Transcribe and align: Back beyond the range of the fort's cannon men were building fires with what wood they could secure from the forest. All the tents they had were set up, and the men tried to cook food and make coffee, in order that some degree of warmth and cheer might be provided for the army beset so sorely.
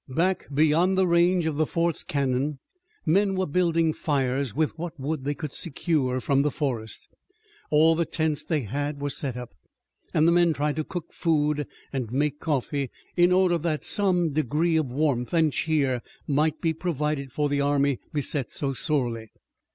Back 0.09 0.47
beyond 0.51 0.97
the 0.97 1.05
range 1.05 1.45
of 1.45 1.57
the 1.57 1.65
fort's 1.67 2.03
cannon 2.03 2.57
men 3.05 3.35
were 3.35 3.45
building 3.45 3.93
fires 3.93 4.51
with 4.51 4.75
what 4.75 4.99
wood 4.99 5.25
they 5.25 5.35
could 5.35 5.53
secure 5.53 6.19
from 6.19 6.41
the 6.41 6.49
forest. 6.49 7.07
All 7.69 7.93
the 7.93 8.07
tents 8.07 8.43
they 8.43 8.61
had 8.61 8.99
were 8.99 9.11
set 9.11 9.37
up, 9.37 9.53
and 10.11 10.27
the 10.27 10.31
men 10.31 10.53
tried 10.53 10.77
to 10.77 10.83
cook 10.83 11.13
food 11.13 11.67
and 11.93 12.11
make 12.11 12.39
coffee, 12.39 12.89
in 13.15 13.31
order 13.31 13.59
that 13.59 13.83
some 13.83 14.33
degree 14.33 14.75
of 14.75 14.87
warmth 14.91 15.33
and 15.35 15.53
cheer 15.53 16.01
might 16.25 16.59
be 16.61 16.73
provided 16.73 17.31
for 17.31 17.47
the 17.47 17.61
army 17.61 17.99
beset 18.11 18.49
so 18.51 18.73
sorely. 18.73 19.29